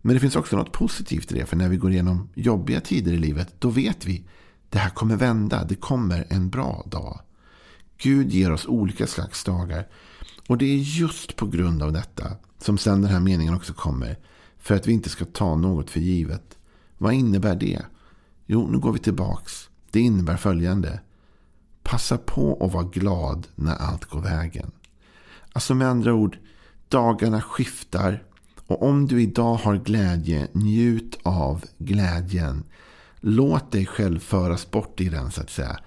Men 0.03 0.15
det 0.15 0.21
finns 0.21 0.37
också 0.37 0.57
något 0.57 0.73
positivt 0.73 1.33
i 1.33 1.35
det. 1.35 1.47
För 1.47 1.57
när 1.57 1.69
vi 1.69 1.77
går 1.77 1.93
igenom 1.93 2.29
jobbiga 2.35 2.81
tider 2.81 3.13
i 3.13 3.19
livet 3.19 3.55
då 3.59 3.69
vet 3.69 4.07
vi 4.07 4.25
det 4.71 4.79
här 4.79 4.91
kommer 4.91 5.17
vända. 5.17 5.65
Det 5.65 5.75
kommer 5.75 6.27
en 6.29 6.49
bra 6.51 6.85
dag. 6.87 7.21
Gud 7.99 8.33
ger 8.33 8.53
oss 8.53 8.67
olika 8.67 9.07
slags 9.07 9.45
dagar. 9.45 9.89
Och 10.49 10.59
det 10.59 10.67
är 10.67 10.77
just 10.77 11.37
på 11.37 11.47
grund 11.47 11.83
av 11.83 11.93
detta 11.93 12.33
som 12.59 12.79
sen 12.79 13.03
den 13.03 13.11
här 13.11 13.21
meningen 13.21 13.55
också 13.55 13.73
kommer. 13.73 14.19
För 14.59 14.75
att 14.75 14.87
vi 14.87 14.93
inte 14.93 15.09
ska 15.09 15.25
ta 15.25 15.57
något 15.57 15.91
för 15.91 16.01
givet. 16.01 16.59
Vad 16.99 17.15
innebär 17.15 17.55
det? 17.55 17.83
Jo, 18.47 18.69
nu 18.71 18.79
går 18.79 18.93
vi 18.93 18.99
tillbaks. 18.99 19.69
Det 19.91 20.01
innebär 20.01 20.37
följande. 20.37 21.01
Passa 21.89 22.19
på 22.19 22.59
att 22.61 22.73
vara 22.73 22.85
glad 22.85 23.47
när 23.55 23.75
allt 23.75 24.05
går 24.05 24.21
vägen. 24.21 24.71
Alltså 25.53 25.75
med 25.75 25.89
andra 25.89 26.15
ord, 26.15 26.39
dagarna 26.89 27.41
skiftar 27.41 28.23
Och 28.67 28.83
om 28.83 29.07
du 29.07 29.23
idag 29.23 29.55
har 29.55 29.77
glädje, 29.77 30.49
njut 30.53 31.19
av 31.23 31.65
glädjen. 31.79 32.65
Låt 33.21 33.73
dig 33.73 33.87
själv 33.87 34.21
föras 34.21 34.71
bort 34.71 35.01
i 35.01 35.09
den 35.09 35.31
så 35.31 35.41
att 35.41 35.51
säga. 35.51 35.79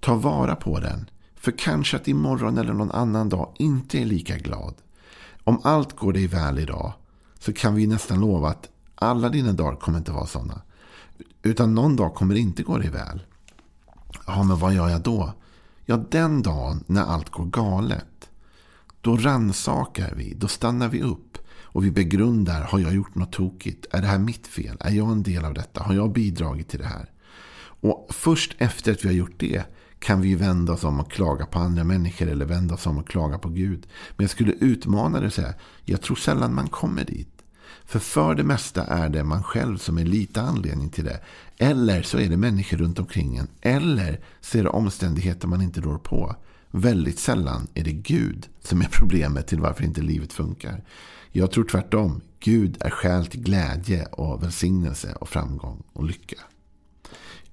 Ta 0.00 0.14
vara 0.14 0.56
på 0.56 0.80
den. 0.80 1.10
För 1.34 1.52
kanske 1.52 1.96
att 1.96 2.08
imorgon 2.08 2.58
eller 2.58 2.72
någon 2.72 2.90
annan 2.90 3.28
dag 3.28 3.54
inte 3.58 3.98
är 3.98 4.04
lika 4.04 4.36
glad. 4.36 4.74
Om 5.44 5.60
allt 5.64 5.96
går 5.96 6.12
dig 6.12 6.26
väl 6.26 6.58
idag 6.58 6.92
så 7.38 7.52
kan 7.52 7.74
vi 7.74 7.86
nästan 7.86 8.20
lova 8.20 8.48
att 8.48 8.68
alla 8.94 9.28
dina 9.28 9.52
dagar 9.52 9.76
kommer 9.76 9.98
inte 9.98 10.12
vara 10.12 10.26
sådana. 10.26 10.60
Utan 11.42 11.74
någon 11.74 11.96
dag 11.96 12.14
kommer 12.14 12.34
det 12.34 12.40
inte 12.40 12.62
gå 12.62 12.78
dig 12.78 12.90
väl. 12.90 13.22
Ja, 14.26 14.42
men 14.42 14.58
vad 14.58 14.74
gör 14.74 14.88
jag 14.88 15.00
då? 15.00 15.32
Ja, 15.90 15.96
den 16.10 16.42
dagen 16.42 16.84
när 16.86 17.02
allt 17.02 17.30
går 17.30 17.44
galet. 17.44 18.30
Då 19.00 19.16
ransakar 19.16 20.14
vi, 20.14 20.34
då 20.34 20.48
stannar 20.48 20.88
vi 20.88 21.02
upp. 21.02 21.38
Och 21.62 21.84
vi 21.84 21.90
begrundar, 21.90 22.60
har 22.60 22.78
jag 22.78 22.94
gjort 22.94 23.14
något 23.14 23.32
tokigt? 23.32 23.86
Är 23.90 24.00
det 24.00 24.06
här 24.06 24.18
mitt 24.18 24.46
fel? 24.46 24.76
Är 24.80 24.90
jag 24.90 25.12
en 25.12 25.22
del 25.22 25.44
av 25.44 25.54
detta? 25.54 25.82
Har 25.82 25.94
jag 25.94 26.12
bidragit 26.12 26.68
till 26.68 26.78
det 26.78 26.86
här? 26.86 27.10
Och 27.60 28.06
först 28.10 28.54
efter 28.58 28.92
att 28.92 29.04
vi 29.04 29.08
har 29.08 29.14
gjort 29.14 29.38
det 29.38 29.62
kan 29.98 30.20
vi 30.20 30.34
vända 30.34 30.72
oss 30.72 30.84
om 30.84 31.00
och 31.00 31.12
klaga 31.12 31.46
på 31.46 31.58
andra 31.58 31.84
människor 31.84 32.28
eller 32.28 32.46
vända 32.46 32.74
oss 32.74 32.86
om 32.86 32.98
och 32.98 33.08
klaga 33.08 33.38
på 33.38 33.48
Gud. 33.48 33.86
Men 34.16 34.24
jag 34.24 34.30
skulle 34.30 34.52
utmana 34.52 35.18
dig 35.18 35.26
och 35.26 35.32
säga, 35.32 35.54
jag 35.84 36.02
tror 36.02 36.16
sällan 36.16 36.54
man 36.54 36.68
kommer 36.68 37.04
dit. 37.04 37.39
För 37.84 37.98
för 37.98 38.34
det 38.34 38.44
mesta 38.44 38.84
är 38.84 39.08
det 39.08 39.24
man 39.24 39.42
själv 39.42 39.78
som 39.78 39.98
är 39.98 40.04
lite 40.04 40.42
anledning 40.42 40.88
till 40.88 41.04
det. 41.04 41.20
Eller 41.58 42.02
så 42.02 42.18
är 42.18 42.28
det 42.28 42.36
människor 42.36 42.76
runt 42.76 42.98
omkring 42.98 43.36
en. 43.36 43.48
Eller 43.60 44.20
så 44.40 44.58
är 44.58 44.62
det 44.62 44.68
omständigheter 44.68 45.48
man 45.48 45.62
inte 45.62 45.80
rår 45.80 45.98
på. 45.98 46.36
Väldigt 46.70 47.18
sällan 47.18 47.68
är 47.74 47.84
det 47.84 47.92
Gud 47.92 48.48
som 48.60 48.80
är 48.80 48.88
problemet 48.92 49.46
till 49.46 49.60
varför 49.60 49.84
inte 49.84 50.00
livet 50.00 50.32
funkar. 50.32 50.84
Jag 51.32 51.50
tror 51.50 51.64
tvärtom. 51.64 52.20
Gud 52.40 52.76
är 52.80 52.90
skäl 52.90 53.26
till 53.26 53.42
glädje 53.42 54.04
och 54.04 54.42
välsignelse 54.42 55.14
och 55.20 55.28
framgång 55.28 55.82
och 55.92 56.04
lycka. 56.04 56.36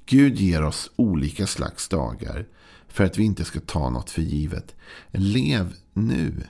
Gud 0.05 0.35
ger 0.35 0.63
oss 0.63 0.91
olika 0.95 1.47
slags 1.47 1.89
dagar 1.89 2.47
för 2.87 3.03
att 3.03 3.17
vi 3.17 3.23
inte 3.23 3.45
ska 3.45 3.59
ta 3.59 3.89
något 3.89 4.09
för 4.09 4.21
givet. 4.21 4.75
Lev 5.11 5.73
nu. 5.93 6.43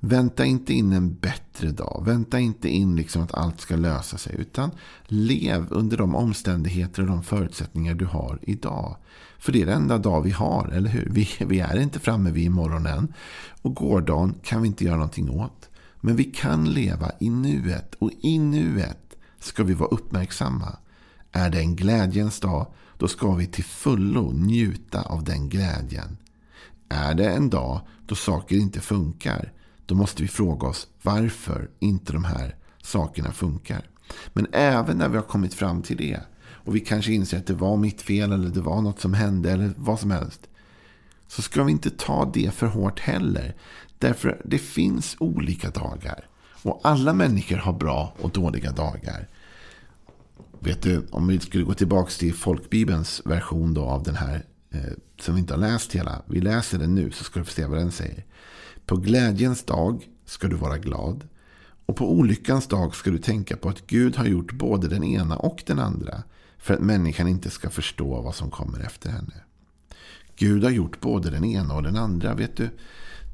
Vänta 0.00 0.44
inte 0.44 0.74
in 0.74 0.92
en 0.92 1.14
bättre 1.14 1.70
dag. 1.70 2.02
Vänta 2.06 2.38
inte 2.38 2.68
in 2.68 2.96
liksom 2.96 3.22
att 3.22 3.34
allt 3.34 3.60
ska 3.60 3.76
lösa 3.76 4.18
sig. 4.18 4.36
Utan 4.38 4.70
lev 5.04 5.66
under 5.70 5.96
de 5.96 6.14
omständigheter 6.14 7.02
och 7.02 7.08
de 7.08 7.22
förutsättningar 7.22 7.94
du 7.94 8.04
har 8.04 8.38
idag. 8.42 8.96
För 9.38 9.52
det 9.52 9.62
är 9.62 9.66
den 9.66 9.82
enda 9.82 9.98
dag 9.98 10.22
vi 10.22 10.30
har, 10.30 10.68
eller 10.68 10.90
hur? 10.90 11.08
Vi, 11.10 11.28
vi 11.38 11.60
är 11.60 11.80
inte 11.80 11.98
framme 11.98 12.30
vid 12.30 12.44
imorgon 12.44 12.86
än. 12.86 13.12
Och 13.62 13.74
gårdagen 13.74 14.34
kan 14.42 14.62
vi 14.62 14.68
inte 14.68 14.84
göra 14.84 14.96
någonting 14.96 15.30
åt. 15.30 15.68
Men 16.00 16.16
vi 16.16 16.24
kan 16.24 16.70
leva 16.70 17.10
i 17.20 17.30
nuet. 17.30 17.94
Och 17.94 18.10
i 18.20 18.38
nuet 18.38 19.16
ska 19.38 19.64
vi 19.64 19.74
vara 19.74 19.88
uppmärksamma. 19.88 20.76
Är 21.32 21.50
det 21.50 21.58
en 21.58 21.76
glädjens 21.76 22.40
dag, 22.40 22.66
då 22.98 23.08
ska 23.08 23.34
vi 23.34 23.46
till 23.46 23.64
fullo 23.64 24.32
njuta 24.32 25.02
av 25.02 25.24
den 25.24 25.48
glädjen. 25.48 26.16
Är 26.88 27.14
det 27.14 27.28
en 27.28 27.50
dag 27.50 27.80
då 28.06 28.14
saker 28.14 28.56
inte 28.56 28.80
funkar, 28.80 29.52
då 29.90 29.96
måste 29.96 30.22
vi 30.22 30.28
fråga 30.28 30.68
oss 30.68 30.88
varför 31.02 31.70
inte 31.78 32.12
de 32.12 32.24
här 32.24 32.56
sakerna 32.82 33.32
funkar. 33.32 33.90
Men 34.32 34.46
även 34.52 34.98
när 34.98 35.08
vi 35.08 35.16
har 35.16 35.24
kommit 35.24 35.54
fram 35.54 35.82
till 35.82 35.96
det 35.96 36.20
och 36.40 36.76
vi 36.76 36.80
kanske 36.80 37.12
inser 37.12 37.38
att 37.38 37.46
det 37.46 37.54
var 37.54 37.76
mitt 37.76 38.02
fel 38.02 38.32
eller 38.32 38.48
det 38.48 38.60
var 38.60 38.82
något 38.82 39.00
som 39.00 39.14
hände 39.14 39.52
eller 39.52 39.72
vad 39.76 40.00
som 40.00 40.10
helst. 40.10 40.40
Så 41.28 41.42
ska 41.42 41.64
vi 41.64 41.72
inte 41.72 41.90
ta 41.90 42.30
det 42.34 42.54
för 42.54 42.66
hårt 42.66 43.00
heller. 43.00 43.56
Därför 43.98 44.42
det 44.44 44.58
finns 44.58 45.16
olika 45.20 45.70
dagar. 45.70 46.26
Och 46.62 46.80
alla 46.84 47.12
människor 47.12 47.56
har 47.56 47.72
bra 47.72 48.14
och 48.20 48.30
dåliga 48.30 48.72
dagar. 48.72 49.28
Vet 50.58 50.82
du, 50.82 51.06
om 51.10 51.26
vi 51.26 51.40
skulle 51.40 51.64
gå 51.64 51.74
tillbaka 51.74 52.10
till 52.10 52.34
folkbibelns 52.34 53.22
version 53.24 53.74
då 53.74 53.84
av 53.84 54.02
den 54.02 54.16
här. 54.16 54.44
Eh, 54.70 54.92
som 55.20 55.34
vi 55.34 55.40
inte 55.40 55.54
har 55.54 55.60
läst 55.60 55.92
hela. 55.92 56.22
Vi 56.26 56.40
läser 56.40 56.78
den 56.78 56.94
nu 56.94 57.10
så 57.10 57.24
ska 57.24 57.40
du 57.40 57.44
få 57.44 57.52
se 57.52 57.66
vad 57.66 57.78
den 57.78 57.92
säger. 57.92 58.24
På 58.90 58.96
glädjens 58.96 59.62
dag 59.62 60.08
ska 60.24 60.48
du 60.48 60.56
vara 60.56 60.78
glad. 60.78 61.28
Och 61.86 61.96
på 61.96 62.12
olyckans 62.12 62.66
dag 62.66 62.94
ska 62.94 63.10
du 63.10 63.18
tänka 63.18 63.56
på 63.56 63.68
att 63.68 63.86
Gud 63.86 64.16
har 64.16 64.26
gjort 64.26 64.52
både 64.52 64.88
den 64.88 65.04
ena 65.04 65.36
och 65.36 65.62
den 65.66 65.78
andra. 65.78 66.22
För 66.58 66.74
att 66.74 66.80
människan 66.80 67.28
inte 67.28 67.50
ska 67.50 67.70
förstå 67.70 68.20
vad 68.20 68.34
som 68.34 68.50
kommer 68.50 68.80
efter 68.80 69.10
henne. 69.10 69.34
Gud 70.36 70.64
har 70.64 70.70
gjort 70.70 71.00
både 71.00 71.30
den 71.30 71.44
ena 71.44 71.74
och 71.74 71.82
den 71.82 71.96
andra. 71.96 72.34
Vet 72.34 72.56
du, 72.56 72.70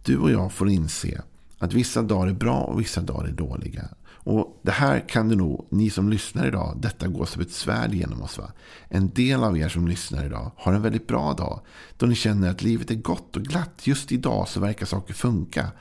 du 0.04 0.18
och 0.18 0.30
jag 0.30 0.52
får 0.52 0.68
inse 0.68 1.22
att 1.58 1.72
vissa 1.72 2.02
dagar 2.02 2.26
är 2.28 2.34
bra 2.34 2.60
och 2.60 2.80
vissa 2.80 3.00
dagar 3.00 3.28
är 3.28 3.32
dåliga. 3.32 3.88
Och 4.26 4.60
det 4.62 4.70
här 4.70 5.08
kan 5.08 5.28
du 5.28 5.36
nog, 5.36 5.66
ni 5.70 5.90
som 5.90 6.08
lyssnar 6.08 6.46
idag, 6.46 6.78
detta 6.80 7.08
går 7.08 7.24
som 7.24 7.42
ett 7.42 7.52
svärd 7.52 7.94
genom 7.94 8.22
oss. 8.22 8.38
Va? 8.38 8.52
En 8.88 9.10
del 9.10 9.44
av 9.44 9.58
er 9.58 9.68
som 9.68 9.88
lyssnar 9.88 10.26
idag 10.26 10.50
har 10.56 10.72
en 10.72 10.82
väldigt 10.82 11.06
bra 11.06 11.32
dag. 11.32 11.60
Då 11.96 12.06
ni 12.06 12.14
känner 12.14 12.50
att 12.50 12.62
livet 12.62 12.90
är 12.90 12.94
gott 12.94 13.36
och 13.36 13.42
glatt. 13.42 13.80
Just 13.86 14.12
idag 14.12 14.48
så 14.48 14.60
verkar 14.60 14.86
saker 14.86 15.14
funka. 15.14 15.72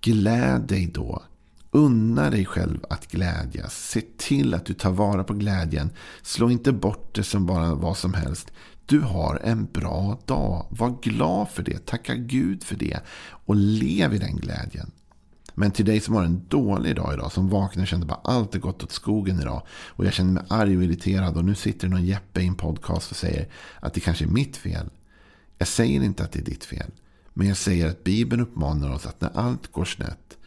Gläd 0.00 0.62
dig 0.62 0.86
då. 0.86 1.22
Unna 1.70 2.30
dig 2.30 2.44
själv 2.46 2.78
att 2.90 3.06
glädjas. 3.12 3.74
Se 3.74 4.02
till 4.16 4.54
att 4.54 4.66
du 4.66 4.74
tar 4.74 4.90
vara 4.92 5.24
på 5.24 5.34
glädjen. 5.34 5.90
Slå 6.22 6.50
inte 6.50 6.72
bort 6.72 7.14
det 7.14 7.22
som 7.22 7.46
bara 7.46 7.74
vad 7.74 7.96
som 7.96 8.14
helst. 8.14 8.52
Du 8.86 9.00
har 9.00 9.40
en 9.44 9.66
bra 9.66 10.18
dag. 10.26 10.66
Var 10.70 11.02
glad 11.02 11.48
för 11.48 11.62
det. 11.62 11.86
Tacka 11.86 12.14
Gud 12.14 12.64
för 12.64 12.76
det. 12.76 13.00
Och 13.46 13.56
lev 13.56 14.14
i 14.14 14.18
den 14.18 14.36
glädjen. 14.36 14.90
Men 15.60 15.70
till 15.70 15.84
dig 15.84 16.00
som 16.00 16.14
har 16.14 16.24
en 16.24 16.42
dålig 16.48 16.96
dag 16.96 17.14
idag, 17.14 17.32
som 17.32 17.48
vaknar 17.48 17.82
och 17.82 17.88
känner 17.88 18.06
bara 18.06 18.20
allt 18.24 18.54
är 18.54 18.58
gått 18.58 18.82
åt 18.82 18.92
skogen 18.92 19.40
idag. 19.40 19.62
Och 19.68 20.06
jag 20.06 20.12
känner 20.12 20.32
mig 20.32 20.42
arg 20.48 20.76
och 20.76 20.84
irriterad 20.84 21.36
och 21.36 21.44
nu 21.44 21.54
sitter 21.54 21.88
någon 21.88 22.04
Jeppe 22.04 22.40
i 22.40 22.46
en 22.46 22.54
podcast 22.54 23.10
och 23.10 23.16
säger 23.16 23.48
att 23.80 23.94
det 23.94 24.00
kanske 24.00 24.24
är 24.24 24.28
mitt 24.28 24.56
fel. 24.56 24.90
Jag 25.58 25.68
säger 25.68 26.02
inte 26.02 26.24
att 26.24 26.32
det 26.32 26.38
är 26.38 26.44
ditt 26.44 26.64
fel. 26.64 26.90
Men 27.32 27.48
jag 27.48 27.56
säger 27.56 27.88
att 27.88 28.04
Bibeln 28.04 28.42
uppmanar 28.42 28.90
oss 28.90 29.06
att 29.06 29.20
när 29.20 29.38
allt 29.38 29.72
går 29.72 29.84
snett, 29.84 30.38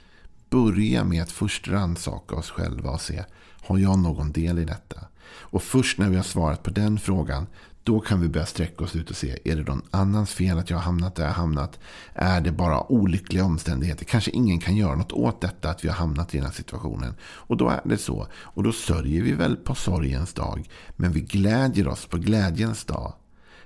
börja 0.50 1.04
med 1.04 1.24
att 1.24 1.32
först 1.32 1.68
rannsaka 1.68 2.36
oss 2.36 2.50
själva 2.50 2.90
och 2.90 3.02
se, 3.02 3.24
har 3.62 3.78
jag 3.78 4.00
någon 4.00 4.32
del 4.32 4.60
i 4.60 4.66
detta? 4.66 5.00
Och 5.26 5.64
först 5.64 5.98
när 5.98 6.10
vi 6.10 6.16
har 6.16 6.24
svarat 6.24 6.64
på 6.64 6.70
den 6.70 7.00
frågan, 7.00 7.48
då 7.84 8.00
kan 8.00 8.22
vi 8.22 8.30
börja 8.30 8.46
sträcka 8.46 8.84
oss 8.84 8.96
ut 8.96 9.10
och 9.10 9.16
se, 9.16 9.40
är 9.44 9.56
det 9.56 9.64
någon 9.64 9.82
annans 9.92 10.32
fel 10.32 10.60
att 10.60 10.70
jag 10.70 10.78
har 10.78 10.84
hamnat 10.84 11.16
där 11.16 11.24
jag 11.24 11.30
har 11.30 11.36
hamnat? 11.36 11.80
Är 12.14 12.42
det 12.42 12.52
bara 12.52 12.92
olyckliga 12.92 13.46
omständigheter? 13.46 14.06
Kanske 14.06 14.32
ingen 14.32 14.60
kan 14.60 14.76
göra 14.76 14.96
något 14.96 15.12
åt 15.12 15.42
detta 15.42 15.70
att 15.70 15.86
vi 15.86 15.90
har 15.90 15.96
hamnat 15.96 16.34
i 16.34 16.38
den 16.38 16.46
här 16.46 16.54
situationen. 16.54 17.16
Och 17.24 17.58
då 17.58 17.70
är 17.70 17.82
det 17.86 17.98
så. 17.98 18.28
Och 18.34 18.64
då 18.64 18.72
sörjer 18.72 19.24
vi 19.24 19.32
väl 19.32 19.56
på 19.56 19.76
sorgens 19.76 20.34
dag. 20.34 20.70
Men 20.96 21.12
vi 21.12 21.22
glädjer 21.22 21.88
oss 21.88 22.06
på 22.06 22.18
glädjens 22.18 22.86
dag. 22.86 23.14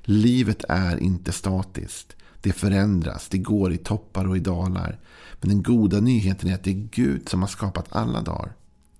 Livet 0.02 0.64
är 0.70 0.98
inte 0.98 1.32
statiskt. 1.32 2.16
Det 2.42 2.52
förändras, 2.52 3.30
det 3.30 3.38
går 3.38 3.74
i 3.74 3.78
toppar 3.78 4.28
och 4.28 4.38
i 4.38 4.40
dalar. 4.40 5.00
Men 5.42 5.50
den 5.50 5.64
goda 5.64 6.00
nyheten 6.00 6.50
är 6.50 6.54
att 6.54 6.64
det 6.64 6.72
är 6.72 6.88
Gud 6.92 7.30
som 7.30 7.42
har 7.42 7.48
skapat 7.48 7.86
alla 7.90 8.22
dagar. 8.22 8.54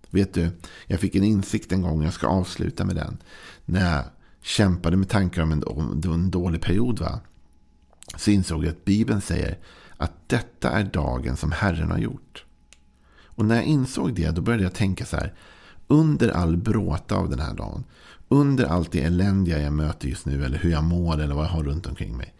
Vet 0.10 0.34
du, 0.34 0.50
jag 0.88 1.00
fick 1.00 1.16
en 1.16 1.24
insikt 1.24 1.72
en 1.72 1.82
gång, 1.82 2.04
jag 2.04 2.14
ska 2.14 2.28
avsluta 2.28 2.86
med 2.86 2.96
den. 2.96 3.18
När 3.66 4.04
kämpade 4.48 4.98
med 4.98 5.10
tankar 5.10 5.42
om 5.42 5.52
en, 5.52 5.64
om 5.64 6.02
en 6.04 6.32
dålig 6.32 6.62
period. 6.62 7.00
Va? 7.00 7.20
Så 8.16 8.32
insåg 8.32 8.66
jag 8.66 8.72
att 8.72 8.86
Bibeln 8.86 9.22
säger 9.22 9.58
att 9.98 10.12
detta 10.28 10.72
är 10.72 10.84
dagen 10.84 11.38
som 11.38 11.52
Herren 11.52 11.92
har 11.92 11.98
gjort. 11.98 12.46
Och 13.26 13.46
när 13.46 13.56
jag 13.56 13.66
insåg 13.66 14.16
det 14.16 14.32
då 14.32 14.42
började 14.42 14.64
jag 14.64 14.74
tänka 14.74 15.06
så 15.06 15.18
här. 15.18 15.34
Under 15.88 16.30
all 16.30 16.58
bråta 16.58 17.16
av 17.16 17.30
den 17.30 17.40
här 17.40 17.54
dagen. 17.54 17.84
Under 18.28 18.66
allt 18.66 18.92
det 18.92 19.04
eländiga 19.04 19.62
jag 19.62 19.74
möter 19.74 20.08
just 20.08 20.26
nu. 20.26 20.46
Eller 20.46 20.58
hur 20.58 20.72
jag 20.72 20.84
mår 20.84 21.22
eller 21.22 21.36
vad 21.36 21.46
jag 21.46 21.52
har 21.52 21.64
runt 21.64 21.86
omkring 21.86 22.18
mig. 22.18 22.34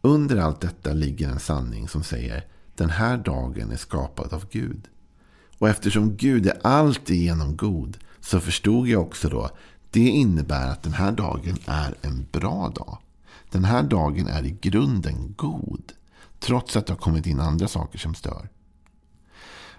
Under 0.00 0.36
allt 0.36 0.60
detta 0.60 0.92
ligger 0.92 1.28
en 1.28 1.40
sanning 1.40 1.88
som 1.88 2.02
säger 2.02 2.44
den 2.76 2.90
här 2.90 3.16
dagen 3.16 3.70
är 3.70 3.76
skapad 3.76 4.32
av 4.32 4.44
Gud. 4.50 4.88
Och 5.58 5.68
eftersom 5.68 6.16
Gud 6.16 6.46
är 6.46 6.66
alltigenom 6.66 7.56
god 7.56 7.98
så 8.20 8.40
förstod 8.40 8.88
jag 8.88 9.02
också 9.02 9.28
då 9.28 9.50
det 9.90 10.08
innebär 10.08 10.68
att 10.68 10.82
den 10.82 10.92
här 10.92 11.12
dagen 11.12 11.58
är 11.66 11.94
en 12.02 12.26
bra 12.32 12.68
dag. 12.68 12.98
Den 13.50 13.64
här 13.64 13.82
dagen 13.82 14.26
är 14.26 14.46
i 14.46 14.56
grunden 14.60 15.34
god. 15.36 15.92
Trots 16.38 16.76
att 16.76 16.86
det 16.86 16.92
har 16.92 16.98
kommit 16.98 17.26
in 17.26 17.40
andra 17.40 17.68
saker 17.68 17.98
som 17.98 18.14
stör. 18.14 18.48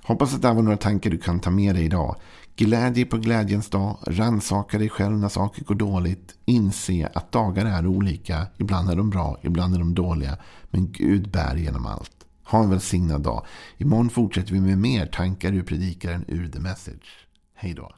Hoppas 0.03 0.33
att 0.33 0.41
det 0.41 0.47
här 0.47 0.55
var 0.55 0.61
några 0.61 0.77
tankar 0.77 1.09
du 1.09 1.17
kan 1.17 1.39
ta 1.39 1.49
med 1.49 1.75
dig 1.75 1.85
idag. 1.85 2.15
Glädje 2.55 3.05
på 3.05 3.17
glädjens 3.17 3.69
dag. 3.69 3.97
Rannsaka 4.07 4.77
dig 4.77 4.89
själv 4.89 5.17
när 5.17 5.29
saker 5.29 5.63
går 5.63 5.75
dåligt. 5.75 6.35
Inse 6.45 7.09
att 7.13 7.31
dagar 7.31 7.65
är 7.65 7.87
olika. 7.87 8.47
Ibland 8.57 8.89
är 8.89 8.95
de 8.95 9.09
bra, 9.09 9.39
ibland 9.41 9.75
är 9.75 9.79
de 9.79 9.95
dåliga. 9.95 10.37
Men 10.69 10.91
Gud 10.91 11.31
bär 11.31 11.55
genom 11.55 11.85
allt. 11.85 12.25
Ha 12.43 12.63
en 12.63 12.69
välsignad 12.69 13.21
dag. 13.21 13.45
Imorgon 13.77 14.09
fortsätter 14.09 14.53
vi 14.53 14.61
med 14.61 14.77
mer 14.77 15.05
tankar 15.05 15.53
ur 15.53 15.63
predikaren 15.63 16.25
ur 16.27 16.47
The 16.47 16.59
Message. 16.59 17.27
Hej 17.55 17.73
då. 17.73 17.91